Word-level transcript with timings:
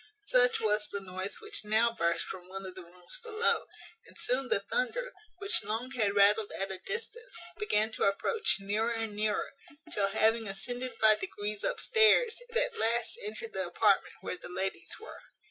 Such 0.25 0.59
was 0.59 0.87
the 0.87 0.99
noise 0.99 1.39
which 1.41 1.63
now 1.63 1.91
burst 1.93 2.25
from 2.25 2.47
one 2.49 2.65
of 2.65 2.73
the 2.73 2.81
rooms 2.83 3.19
below; 3.21 3.67
and 4.07 4.17
soon 4.17 4.47
the 4.49 4.59
thunder, 4.61 5.13
which 5.37 5.63
long 5.63 5.91
had 5.91 6.15
rattled 6.15 6.51
at 6.53 6.71
a 6.71 6.79
distance, 6.79 7.35
began 7.59 7.91
to 7.91 8.05
approach 8.05 8.55
nearer 8.59 8.89
and 8.91 9.15
nearer, 9.15 9.53
till, 9.93 10.07
having 10.07 10.47
ascended 10.47 10.97
by 10.99 11.13
degrees 11.17 11.63
upstairs, 11.63 12.41
it 12.49 12.57
at 12.57 12.79
last 12.79 13.19
entered 13.21 13.53
the 13.53 13.67
apartment 13.67 14.15
where 14.21 14.37
the 14.37 14.49
ladies 14.49 14.99
were. 14.99 15.21